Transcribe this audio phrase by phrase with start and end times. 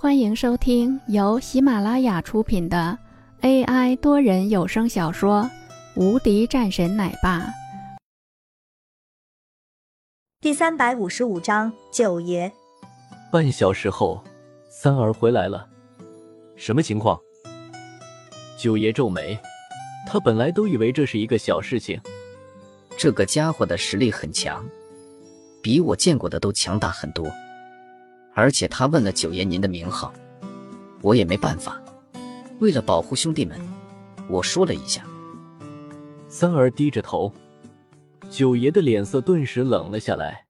[0.00, 2.96] 欢迎收听由喜马拉雅出品的
[3.40, 5.42] AI 多人有声小说
[6.00, 7.40] 《无敌战神奶爸》
[10.40, 12.52] 第三百五十五章九爷。
[13.32, 14.22] 半小时后，
[14.70, 15.68] 三儿回来了。
[16.54, 17.18] 什么情况？
[18.56, 19.36] 九爷皱眉，
[20.06, 22.00] 他本来都以为这是一个小事情。
[22.96, 24.64] 这个家伙的实力很强，
[25.60, 27.28] 比我见过的都强大很多。
[28.38, 30.14] 而且他问了九爷您的名号，
[31.02, 31.82] 我也没办法。
[32.60, 33.60] 为了保护兄弟们，
[34.28, 35.04] 我说了一下。
[36.28, 37.32] 三儿低着头，
[38.30, 40.46] 九爷的脸色顿时冷了下来。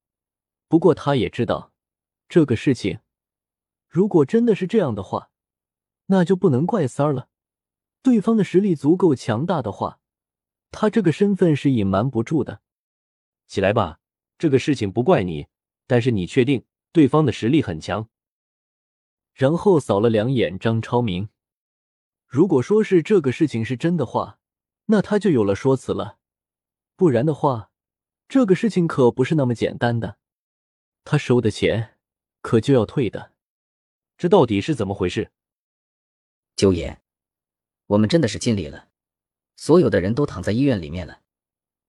[0.68, 1.72] 不过他也知道，
[2.28, 2.98] 这个事情
[3.88, 5.30] 如果真的是这样的话，
[6.08, 7.28] 那就不能怪三儿了。
[8.02, 9.98] 对方的实力足够强大的话，
[10.70, 12.60] 他这个身份是隐瞒不住的。
[13.46, 13.98] 起来吧，
[14.36, 15.46] 这个事情不怪你，
[15.86, 16.62] 但是你确定？
[16.92, 18.08] 对方的实力很强，
[19.32, 21.28] 然后扫了两眼张超明。
[22.26, 24.38] 如果说是这个事情是真的话，
[24.86, 26.18] 那他就有了说辞了。
[26.96, 27.70] 不然的话，
[28.28, 30.18] 这个事情可不是那么简单的。
[31.04, 31.96] 他收的钱
[32.42, 33.32] 可就要退的。
[34.16, 35.30] 这到底是怎么回事？
[36.56, 37.00] 九爷，
[37.86, 38.88] 我们真的是尽力了，
[39.56, 41.20] 所有的人都躺在医院里面了。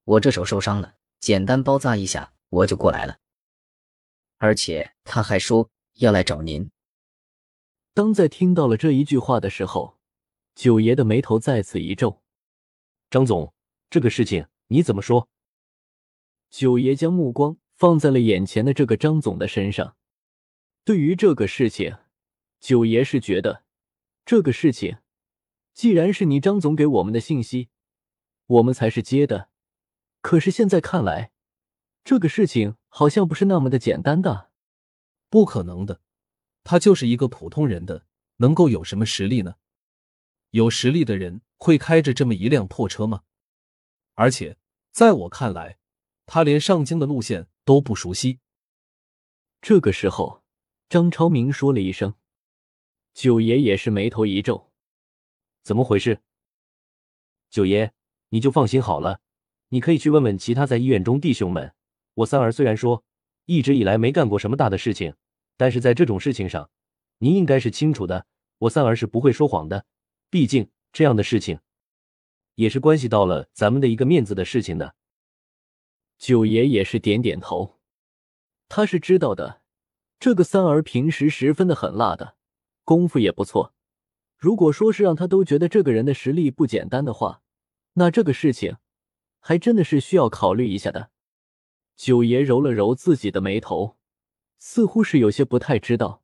[0.03, 3.19] 我这手受伤了，简单包扎一下，我就过来了。
[4.39, 6.71] 而且他还说要来找您。
[7.93, 9.99] 当在听到了这一句话的时候，
[10.55, 12.21] 九爷的眉头再次一皱。
[13.09, 13.53] 张总，
[13.89, 15.29] 这个事情你怎么说？
[16.49, 19.95] 九爷将目光放在了眼前的这个张总的身上。
[20.83, 21.97] 对于这个事情，
[22.59, 23.63] 九爷是觉得，
[24.25, 24.99] 这个事情
[25.73, 27.69] 既然是你张总给我们的信息，
[28.47, 29.49] 我们才是接的。
[30.21, 31.31] 可是现在看来，
[32.09, 32.75] 这个事情。
[32.91, 34.49] 好像不是那么的简单的，
[35.29, 36.01] 不可能的，
[36.63, 38.07] 他就是一个普通人的，
[38.37, 39.57] 能够有什么实力呢？
[40.49, 43.21] 有实力的人会开着这么一辆破车吗？
[44.15, 44.57] 而且
[44.91, 45.77] 在我看来，
[46.25, 48.39] 他连上京的路线都不熟悉。
[49.61, 50.43] 这个时候，
[50.89, 52.15] 张超明说了一声，
[53.13, 54.71] 九爷也是眉头一皱，
[55.61, 56.23] 怎么回事？
[57.51, 57.93] 九爷，
[58.29, 59.21] 你就放心好了，
[59.67, 61.75] 你可以去问问其他在医院中弟兄们。
[62.19, 63.05] 我三儿虽然说
[63.45, 65.15] 一直以来没干过什么大的事情，
[65.55, 66.69] 但是在这种事情上，
[67.19, 68.25] 您应该是清楚的。
[68.59, 69.85] 我三儿是不会说谎的，
[70.29, 71.59] 毕竟这样的事情
[72.55, 74.95] 也是关系到了咱们的一个面子的事情的。
[76.17, 77.79] 九爷也是点点头，
[78.67, 79.61] 他是知道的，
[80.19, 82.35] 这个三儿平时十分的狠辣的，
[82.83, 83.73] 功夫也不错。
[84.35, 87.41] 如果说是让他都觉得这个人的实力不简单的话，
[87.93, 88.75] 那这个事情
[89.39, 91.11] 还真的是需要考虑一下的。
[91.99, 93.97] 九爷揉了揉自己的眉头，
[94.57, 96.23] 似乎是有些不太知道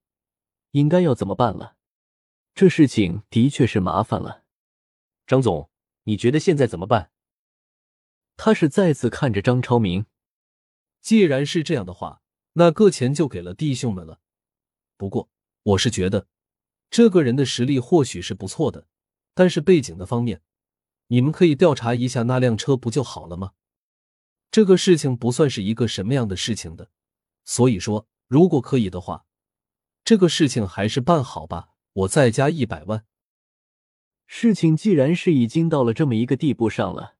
[0.71, 1.75] 应该要怎么办了。
[2.53, 4.45] 这事情的确是麻烦了。
[5.27, 5.69] 张总，
[6.03, 7.11] 你觉得现在怎么办？
[8.37, 10.05] 他是再次看着张超明。
[11.01, 12.21] 既然是这样的话，
[12.53, 14.21] 那个钱就给了弟兄们了。
[14.95, 15.29] 不过，
[15.63, 16.29] 我是觉得
[16.89, 18.87] 这个人的实力或许是不错的，
[19.33, 20.41] 但是背景的方面，
[21.07, 23.51] 你们可以调查一下那辆车，不就好了吗？
[24.55, 26.89] 这个事情不算是一个什么样的事情的，
[27.43, 29.25] 所以说，如果可以的话，
[30.05, 31.71] 这个事情还是办好吧。
[31.91, 33.03] 我再加一百万。
[34.27, 37.15] 事情既然是已经到了这么一个地步上了，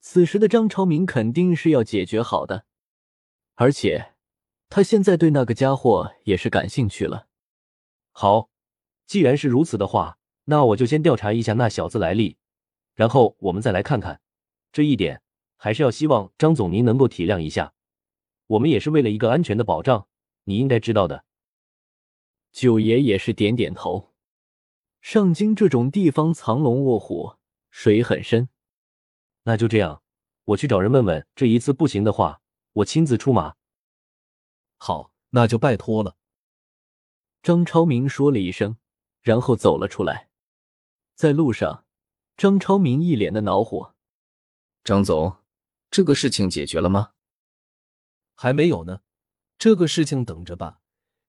[0.00, 2.66] 此时的张超明肯定是要解决好的，
[3.54, 4.12] 而且
[4.68, 7.28] 他现在对那个家伙也是感兴趣了。
[8.12, 8.50] 好，
[9.06, 12.36] 既然是如此的话，那我就先调查一下那小子来历，
[12.94, 14.20] 然后我们再来看看
[14.70, 15.22] 这一点。
[15.60, 17.74] 还是要希望张总您能够体谅一下，
[18.46, 20.08] 我们也是为了一个安全的保障，
[20.44, 21.24] 你应该知道的。
[22.52, 24.14] 九爷也是点点头。
[25.00, 27.36] 上京这种地方藏龙卧虎，
[27.70, 28.48] 水很深。
[29.42, 30.02] 那就这样，
[30.44, 32.40] 我去找人问问，这一次不行的话，
[32.72, 33.56] 我亲自出马。
[34.76, 36.16] 好，那就拜托了。
[37.42, 38.76] 张超明说了一声，
[39.22, 40.28] 然后走了出来。
[41.14, 41.84] 在路上，
[42.36, 43.94] 张超明一脸的恼火。
[44.84, 45.37] 张总。
[45.90, 47.12] 这个事情解决了吗？
[48.34, 49.00] 还没有呢，
[49.58, 50.80] 这个事情等着吧。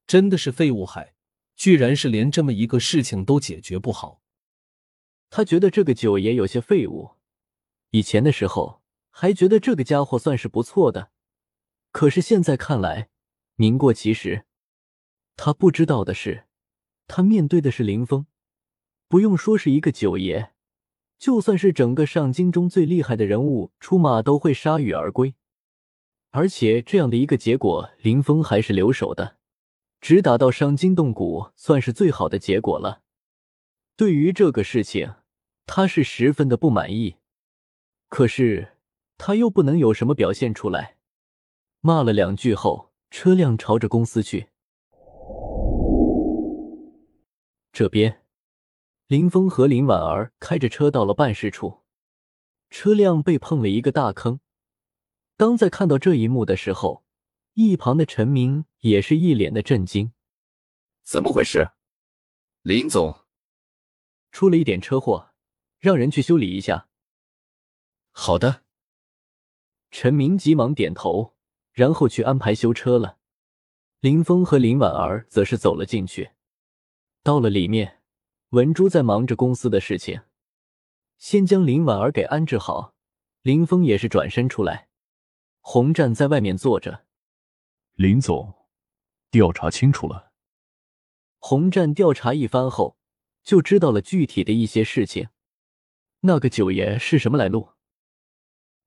[0.05, 1.15] 真的是废物海，
[1.55, 4.21] 居然是连这么一个事情都解决不好。
[5.29, 7.11] 他觉得这个九爷有些废物。
[7.91, 11.11] 以前的时候还觉得这个家伙算是不错的，
[11.91, 13.09] 可是现在看来，
[13.55, 14.45] 名过其实。
[15.35, 16.47] 他不知道的是，
[17.07, 18.25] 他面对的是林峰，
[19.07, 20.53] 不用说是一个九爷。
[21.19, 25.35] 就算是整个上京中最厉害的人物出马，都会铩羽而归。
[26.31, 29.35] 而且这样的一个结果，林峰还是留守的。
[29.99, 33.01] 只打到伤筋动骨，算是最好的结果了。
[33.97, 35.15] 对于这个事情，
[35.65, 37.17] 他是十分的不满意，
[38.07, 38.77] 可是
[39.17, 40.95] 他又不能有什么表现出来。
[41.81, 44.47] 骂了两句后，车辆朝着公司去。
[47.73, 48.21] 这边，
[49.09, 51.81] 林峰和林婉儿开着车到了办事处，
[52.69, 54.39] 车辆被碰了一个大坑。
[55.35, 57.03] 当在看到这一幕的时候，
[57.55, 60.13] 一旁的陈明也是一脸的震惊
[61.01, 61.71] ：“怎么回事？
[62.61, 63.25] 林总，
[64.31, 65.31] 出了一点车祸，
[65.79, 66.87] 让人去修理一下。”
[68.13, 68.63] 好的。
[69.89, 71.35] 陈明急忙点头，
[71.71, 73.17] 然后去安排修车了。
[74.01, 76.33] 林峰和林婉儿则是走了进去。
[77.23, 77.98] 到了里面，
[78.49, 80.21] 文珠在忙着公司的事情，
[81.19, 82.95] 先将林婉儿给安置好。
[83.43, 84.89] 林峰也是转身出来，
[85.61, 87.05] 洪战在外面坐着。
[87.93, 88.53] 林总，
[89.29, 90.31] 调查清楚了。
[91.37, 92.97] 洪战调查一番后，
[93.43, 95.29] 就知道了具体的一些事情。
[96.21, 97.69] 那个九爷是什么来路？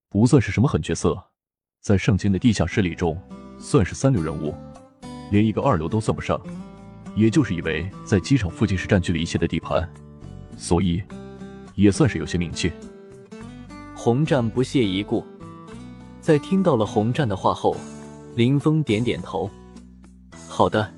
[0.09, 1.31] 不算是什么狠角色，
[1.81, 3.17] 在上京的地下势力中，
[3.59, 4.55] 算是三流人物，
[5.31, 6.39] 连一个二流都算不上。
[7.15, 9.89] 也就是以为在机场附近是占据了一切的地盘，
[10.57, 11.03] 所以
[11.75, 12.73] 也算是有些名气。
[13.95, 15.25] 洪战不屑一顾，
[16.21, 17.77] 在听到了洪战的话后，
[18.35, 19.49] 林峰点点头
[20.49, 20.93] ：“好的，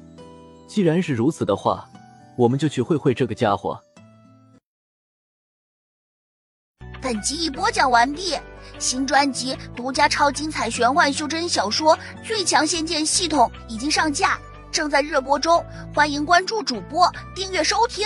[0.66, 1.88] 既然是如此的话，
[2.36, 3.78] 我们就去会会这个家伙。”
[7.02, 8.34] 本集已播讲完毕，
[8.78, 14.38] 新专辑独家超精彩玄幻修真小说《最强仙剑系统》已经上架。
[14.74, 18.04] 正在热播中，欢迎关注主播，订阅收听。